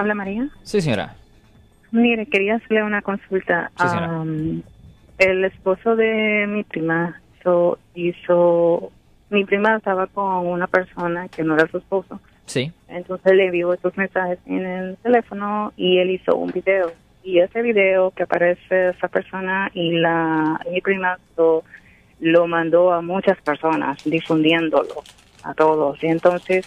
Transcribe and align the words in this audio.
Habla 0.00 0.14
María. 0.14 0.48
Sí, 0.62 0.80
señora. 0.80 1.14
Mire, 1.90 2.24
quería 2.24 2.54
hacerle 2.54 2.82
una 2.84 3.02
consulta. 3.02 3.70
Sí. 3.76 3.84
Um, 3.84 4.62
el 5.18 5.44
esposo 5.44 5.94
de 5.94 6.46
mi 6.48 6.64
prima 6.64 7.20
hizo, 7.38 7.78
hizo, 7.94 8.90
mi 9.28 9.44
prima 9.44 9.76
estaba 9.76 10.06
con 10.06 10.46
una 10.46 10.68
persona 10.68 11.28
que 11.28 11.44
no 11.44 11.52
era 11.52 11.68
su 11.68 11.76
esposo. 11.76 12.18
Sí. 12.46 12.72
Entonces 12.88 13.34
le 13.34 13.48
envió 13.48 13.74
estos 13.74 13.94
mensajes 13.98 14.38
en 14.46 14.64
el 14.64 14.96
teléfono 15.02 15.74
y 15.76 15.98
él 15.98 16.12
hizo 16.12 16.34
un 16.34 16.50
video. 16.50 16.90
Y 17.22 17.40
ese 17.40 17.60
video 17.60 18.10
que 18.12 18.22
aparece 18.22 18.88
esa 18.88 19.08
persona 19.08 19.70
y 19.74 19.98
la 19.98 20.58
mi 20.72 20.80
prima 20.80 21.18
lo, 21.36 21.62
lo 22.20 22.46
mandó 22.46 22.90
a 22.90 23.02
muchas 23.02 23.36
personas 23.42 24.02
difundiéndolo 24.06 25.02
a 25.42 25.52
todos. 25.52 26.02
Y 26.02 26.06
entonces 26.06 26.66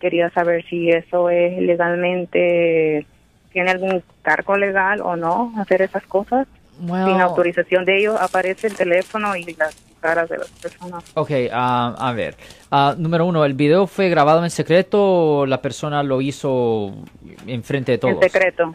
quería 0.00 0.30
saber 0.30 0.64
si 0.68 0.90
eso 0.90 1.30
es 1.30 1.60
legalmente 1.60 3.06
tiene 3.52 3.70
algún 3.70 4.02
cargo 4.22 4.56
legal 4.56 5.00
o 5.00 5.16
no 5.16 5.52
hacer 5.58 5.82
esas 5.82 6.04
cosas 6.04 6.46
Well, 6.80 7.06
sin 7.06 7.20
autorización 7.20 7.84
de 7.84 7.98
ellos. 7.98 8.20
Aparece 8.20 8.68
el 8.68 8.74
teléfono 8.74 9.34
y 9.36 9.44
las 9.54 9.76
caras 10.00 10.28
de 10.28 10.38
las 10.38 10.48
personas. 10.48 11.04
Ok, 11.14 11.30
ah, 11.52 11.94
a 11.98 12.12
ver. 12.12 12.36
Ah, 12.70 12.94
número 12.96 13.26
uno, 13.26 13.44
¿el 13.44 13.54
video 13.54 13.86
fue 13.86 14.08
grabado 14.08 14.44
en 14.44 14.50
secreto 14.50 15.38
o 15.40 15.46
la 15.46 15.60
persona 15.60 16.02
lo 16.02 16.20
hizo 16.20 16.94
enfrente 17.46 17.92
de 17.92 17.98
todos? 17.98 18.14
En 18.14 18.20
secreto. 18.22 18.74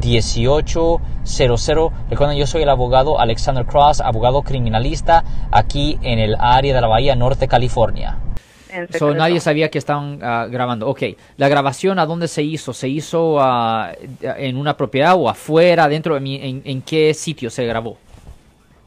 1-800-530-1800. 0.00 1.92
Recuerden, 2.10 2.36
yo 2.38 2.46
soy 2.46 2.62
el 2.62 2.68
abogado 2.68 3.20
Alexander 3.20 3.64
Cross, 3.66 4.00
abogado 4.00 4.42
criminalista 4.42 5.24
aquí 5.50 5.98
en 6.02 6.18
el 6.18 6.36
área 6.38 6.74
de 6.74 6.80
la 6.80 6.86
Bahía 6.86 7.14
Norte, 7.16 7.48
California. 7.48 8.18
So, 8.98 9.14
nadie 9.14 9.40
sabía 9.40 9.70
que 9.70 9.78
estaban 9.78 10.20
ah, 10.22 10.46
grabando. 10.50 10.88
Ok, 10.88 11.02
¿la 11.36 11.48
grabación 11.48 11.98
a 11.98 12.06
dónde 12.06 12.28
se 12.28 12.42
hizo? 12.42 12.72
¿Se 12.72 12.88
hizo 12.88 13.38
ah, 13.40 13.92
en 14.20 14.56
una 14.56 14.76
propiedad 14.76 15.14
o 15.16 15.28
afuera, 15.28 15.88
dentro 15.88 16.14
de 16.14 16.20
mi, 16.20 16.36
en, 16.36 16.62
en 16.64 16.82
qué 16.82 17.14
sitio 17.14 17.50
se 17.50 17.64
grabó? 17.64 17.96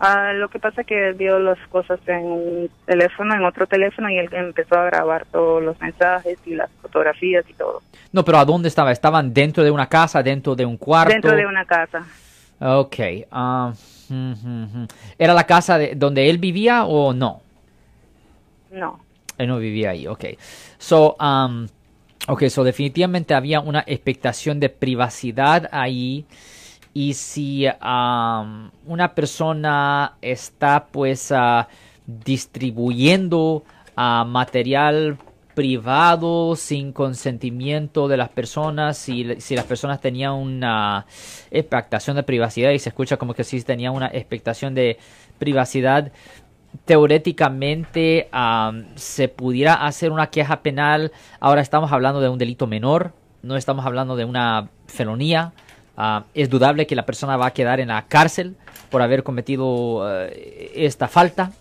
Ah, 0.04 0.34
lo 0.34 0.50
que 0.50 0.58
pasa 0.58 0.84
que 0.84 1.10
él 1.10 1.14
vio 1.14 1.38
las 1.38 1.60
cosas 1.68 2.00
en 2.08 2.24
un 2.24 2.70
teléfono, 2.88 3.36
en 3.36 3.46
otro 3.46 3.68
teléfono, 3.68 4.10
y 4.10 4.18
él 4.18 4.30
empezó 4.32 4.74
a 4.74 4.86
grabar 4.86 5.28
todos 5.32 5.62
los 5.62 5.80
mensajes 5.80 6.40
y 6.44 6.56
las 6.56 6.72
fotografías 6.82 7.46
y 7.48 7.54
todo. 7.54 7.84
No, 8.12 8.26
pero 8.26 8.40
¿a 8.40 8.46
dónde 8.46 8.68
estaba? 8.68 8.92
¿Estaban 8.92 9.32
dentro 9.32 9.64
de 9.64 9.70
una 9.70 9.88
casa, 9.88 10.24
dentro 10.24 10.56
de 10.56 10.66
un 10.66 10.78
cuarto? 10.78 11.14
Dentro 11.14 11.36
de 11.36 11.46
una 11.46 11.66
casa. 11.66 12.04
Ok. 12.60 12.96
ah, 13.30 13.74
mm, 14.10 14.32
mm, 14.32 14.82
mm. 14.82 14.88
¿Era 15.20 15.36
la 15.36 15.44
casa 15.44 15.78
de, 15.78 15.94
donde 15.94 16.32
él 16.32 16.40
vivía 16.40 16.86
o 16.86 17.14
no? 17.14 17.44
No. 18.72 19.00
Él 19.38 19.48
no 19.50 19.60
vivía 19.60 19.92
ahí, 19.92 20.08
ok. 20.08 20.26
So, 20.80 21.16
um, 21.20 21.68
ok, 22.28 22.46
so 22.48 22.64
definitivamente 22.64 23.36
había 23.36 23.60
una 23.60 23.84
expectación 23.86 24.60
de 24.60 24.70
privacidad 24.70 25.70
ahí. 25.72 26.26
Y 26.94 27.14
si 27.14 27.66
um, 27.68 28.70
una 28.86 29.16
persona 29.16 30.18
está 30.22 30.88
pues 30.92 31.32
ah, 31.32 31.68
distribuyendo 32.06 33.64
ah, 33.96 34.26
material 34.28 35.18
privado 35.54 36.56
sin 36.56 36.92
consentimiento 36.94 38.08
de 38.08 38.18
las 38.18 38.30
personas, 38.30 38.98
si, 38.98 39.40
si 39.40 39.56
las 39.56 39.66
personas 39.66 40.02
tenían 40.02 40.34
una 40.34 41.06
expectación 41.50 42.16
de 42.16 42.24
privacidad 42.24 42.72
y 42.72 42.80
se 42.80 42.90
escucha 42.90 43.18
como 43.18 43.34
que 43.34 43.44
sí 43.44 43.62
tenía 43.62 43.92
una 43.92 44.08
expectación 44.08 44.74
de 44.74 44.98
privacidad, 45.40 46.12
teóricamente 46.86 48.30
am, 48.32 48.86
se 48.96 49.28
pudiera 49.28 49.86
hacer 49.86 50.12
una 50.12 50.28
queja 50.28 50.62
penal. 50.62 51.12
Ahora 51.40 51.62
estamos 51.62 51.92
hablando 51.92 52.22
de 52.22 52.30
un 52.30 52.38
delito 52.38 52.68
menor, 52.68 53.14
no 53.42 53.58
estamos 53.58 53.86
hablando 53.86 54.16
de 54.16 54.26
una 54.26 54.70
felonía. 54.88 55.54
Ah, 56.04 56.26
es 56.34 56.50
dudable 56.50 56.88
que 56.88 56.96
la 56.96 57.06
persona 57.06 57.38
va 57.38 57.46
a 57.46 57.54
quedar 57.54 57.80
en 57.80 57.90
la 57.90 58.08
cárcel 58.08 58.56
por 58.90 59.04
haber 59.04 59.22
cometido 59.22 60.02
eh, 60.10 60.72
esta 60.74 61.08
falta. 61.08 61.52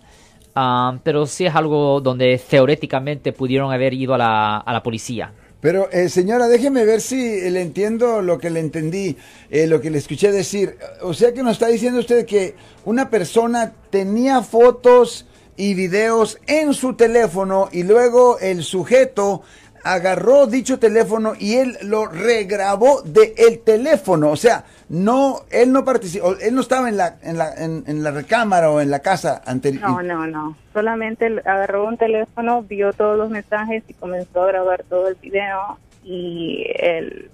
Ah, 0.54 0.96
pero 1.02 1.26
sí 1.26 1.44
es 1.44 1.54
algo 1.54 2.00
donde 2.00 2.40
teóricamente 2.48 3.34
pudieron 3.34 3.70
haber 3.70 3.92
ido 3.92 4.14
a 4.14 4.18
la, 4.18 4.56
a 4.56 4.72
la 4.72 4.82
policía. 4.82 5.30
Pero, 5.60 5.90
eh, 5.92 6.08
señora, 6.08 6.48
déjeme 6.48 6.86
ver 6.86 7.02
si 7.02 7.50
le 7.50 7.60
entiendo 7.60 8.22
lo 8.22 8.38
que 8.38 8.48
le 8.48 8.60
entendí, 8.60 9.14
eh, 9.50 9.66
lo 9.66 9.82
que 9.82 9.90
le 9.90 9.98
escuché 9.98 10.32
decir. 10.32 10.78
O 11.02 11.12
sea 11.12 11.34
que 11.34 11.42
nos 11.42 11.52
está 11.52 11.66
diciendo 11.66 12.00
usted 12.00 12.24
que 12.24 12.54
una 12.86 13.10
persona 13.10 13.74
tenía 13.90 14.40
fotos 14.40 15.26
y 15.58 15.74
videos 15.74 16.38
en 16.46 16.72
su 16.72 16.94
teléfono 16.94 17.68
y 17.72 17.82
luego 17.82 18.38
el 18.38 18.64
sujeto 18.64 19.42
agarró 19.84 20.46
dicho 20.46 20.78
teléfono 20.78 21.34
y 21.38 21.56
él 21.56 21.76
lo 21.82 22.06
regrabó 22.06 23.02
de 23.02 23.34
el 23.36 23.60
teléfono. 23.60 24.30
O 24.30 24.36
sea, 24.36 24.64
no, 24.88 25.42
él 25.50 25.72
no 25.72 25.84
participó, 25.84 26.36
él 26.41 26.54
no 26.54 26.60
estaba 26.60 26.88
en 26.88 26.96
la, 26.96 27.16
en 27.22 27.38
la, 27.38 27.52
en, 27.54 27.84
en 27.86 28.02
la 28.02 28.10
recámara 28.10 28.70
o 28.70 28.80
en 28.80 28.90
la 28.90 29.00
casa 29.00 29.42
anterior. 29.46 29.82
No, 29.88 30.02
no, 30.02 30.26
no. 30.26 30.56
Solamente 30.72 31.26
agarró 31.44 31.86
un 31.86 31.96
teléfono, 31.96 32.62
vio 32.62 32.92
todos 32.92 33.16
los 33.16 33.30
mensajes 33.30 33.82
y 33.88 33.94
comenzó 33.94 34.42
a 34.42 34.46
grabar 34.48 34.84
todo 34.88 35.08
el 35.08 35.14
video 35.16 35.78
y 36.04 36.64
el 36.78 37.30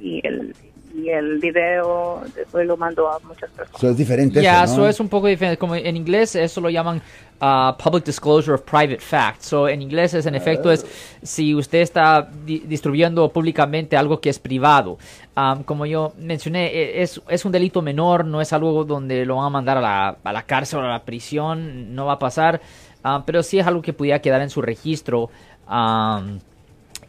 y 0.00 0.26
el 0.26 0.54
y 0.94 1.08
el 1.10 1.38
video 1.38 2.22
después 2.34 2.66
lo 2.66 2.76
mandó 2.76 3.08
a 3.10 3.18
muchas 3.20 3.50
personas. 3.50 3.78
Eso 3.78 3.90
es 3.90 3.96
diferente. 3.96 4.42
Ya, 4.42 4.64
eso, 4.64 4.72
eso 4.74 4.80
¿no? 4.82 4.88
es 4.88 5.00
un 5.00 5.08
poco 5.08 5.26
diferente. 5.26 5.58
Como 5.58 5.74
en 5.74 5.96
inglés, 5.96 6.34
eso 6.36 6.60
lo 6.60 6.70
llaman 6.70 7.02
ah, 7.40 7.76
public 7.82 8.04
disclosure 8.04 8.54
of 8.54 8.62
private 8.62 8.98
facts. 8.98 9.46
So, 9.46 9.68
en 9.68 9.82
inglés, 9.82 10.14
es 10.14 10.24
en 10.26 10.34
efecto, 10.34 10.70
es 10.72 10.86
si 11.22 11.54
usted 11.54 11.80
está 11.80 12.28
di- 12.44 12.60
distribuyendo 12.60 13.28
públicamente 13.30 13.96
algo 13.96 14.20
que 14.20 14.30
es 14.30 14.38
privado. 14.38 14.96
Am, 15.34 15.62
como 15.64 15.84
yo 15.86 16.12
mencioné, 16.18 16.68
e- 16.68 17.02
es, 17.02 17.20
es 17.28 17.44
un 17.44 17.52
delito 17.52 17.82
menor, 17.82 18.24
no 18.24 18.40
es 18.40 18.52
algo 18.52 18.84
donde 18.84 19.26
lo 19.26 19.36
van 19.36 19.46
a 19.46 19.50
mandar 19.50 19.76
a 19.78 19.80
la, 19.82 20.16
a 20.24 20.32
la 20.32 20.42
cárcel 20.44 20.78
o 20.78 20.82
a 20.82 20.88
la 20.88 21.04
prisión, 21.04 21.94
no 21.94 22.06
va 22.06 22.14
a 22.14 22.18
pasar. 22.18 22.60
Ah, 23.04 23.22
pero 23.26 23.42
sí 23.42 23.58
es 23.58 23.66
algo 23.66 23.82
que 23.82 23.92
pudiera 23.92 24.20
quedar 24.20 24.40
en 24.40 24.50
su 24.50 24.62
registro. 24.62 25.28
am, 25.66 26.40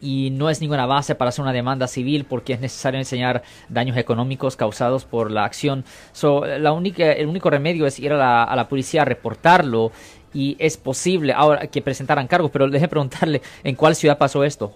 y 0.00 0.30
no 0.30 0.50
es 0.50 0.60
ninguna 0.60 0.86
base 0.86 1.14
para 1.14 1.30
hacer 1.30 1.42
una 1.42 1.52
demanda 1.52 1.86
civil 1.86 2.24
porque 2.24 2.52
es 2.52 2.60
necesario 2.60 2.98
enseñar 2.98 3.42
daños 3.68 3.96
económicos 3.96 4.56
causados 4.56 5.04
por 5.04 5.30
la 5.30 5.44
acción. 5.44 5.84
So, 6.12 6.44
la 6.44 6.72
única, 6.72 7.12
el 7.12 7.26
único 7.26 7.50
remedio 7.50 7.86
es 7.86 7.98
ir 7.98 8.12
a 8.12 8.16
la, 8.16 8.44
a 8.44 8.56
la 8.56 8.68
policía 8.68 9.02
a 9.02 9.04
reportarlo 9.04 9.92
y 10.32 10.56
es 10.58 10.76
posible 10.76 11.32
ahora 11.32 11.66
que 11.66 11.82
presentaran 11.82 12.26
cargos, 12.26 12.50
pero 12.50 12.68
déjeme 12.68 12.88
preguntarle 12.88 13.42
en 13.64 13.74
cuál 13.74 13.94
ciudad 13.94 14.18
pasó 14.18 14.44
esto. 14.44 14.72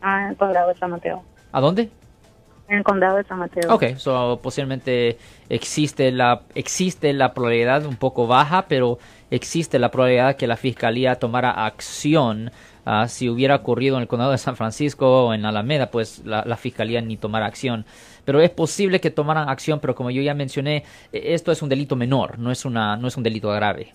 Ah, 0.00 0.28
en 0.28 0.34
condado 0.36 0.68
de 0.68 0.74
San 0.76 0.90
Mateo. 0.90 1.22
¿A 1.52 1.60
dónde? 1.60 1.90
En 2.68 2.78
el 2.78 2.84
condado 2.84 3.16
de 3.16 3.24
San 3.24 3.38
Mateo. 3.38 3.74
Ok, 3.74 3.96
so, 3.96 4.40
posiblemente 4.42 5.16
existe 5.48 6.12
la, 6.12 6.42
existe 6.54 7.12
la 7.14 7.32
probabilidad 7.32 7.86
un 7.86 7.96
poco 7.96 8.26
baja, 8.26 8.66
pero 8.68 8.98
existe 9.30 9.78
la 9.78 9.90
probabilidad 9.90 10.36
que 10.36 10.46
la 10.46 10.56
fiscalía 10.56 11.14
tomara 11.16 11.50
acción. 11.66 12.50
Ah, 12.84 13.08
si 13.08 13.28
hubiera 13.28 13.56
ocurrido 13.56 13.96
en 13.96 14.02
el 14.02 14.08
condado 14.08 14.32
de 14.32 14.38
San 14.38 14.56
Francisco 14.56 15.26
o 15.26 15.34
en 15.34 15.44
Alameda, 15.46 15.90
pues 15.90 16.22
la, 16.24 16.42
la 16.46 16.56
fiscalía 16.56 17.00
ni 17.00 17.16
tomara 17.16 17.46
acción. 17.46 17.84
Pero 18.24 18.40
es 18.40 18.50
posible 18.50 19.00
que 19.00 19.10
tomaran 19.10 19.48
acción, 19.48 19.80
pero 19.80 19.94
como 19.94 20.10
yo 20.10 20.20
ya 20.20 20.34
mencioné, 20.34 20.84
e- 21.12 21.34
esto 21.34 21.52
es 21.52 21.62
un 21.62 21.68
delito 21.70 21.96
menor, 21.96 22.38
no 22.38 22.50
es, 22.50 22.64
una, 22.66 22.96
no 22.96 23.08
es 23.08 23.16
un 23.16 23.22
delito 23.22 23.50
grave. 23.50 23.94